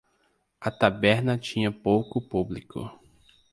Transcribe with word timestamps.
A 0.59 0.71
taberna 0.71 1.37
tinha 1.37 1.71
pouco 1.71 2.27
público. 2.27 2.91